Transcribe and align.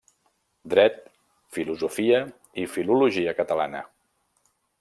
Dret, 0.73 0.95
Filosofia 1.57 2.23
i 2.65 2.67
Filologia 2.75 3.37
Catalana. 3.43 3.87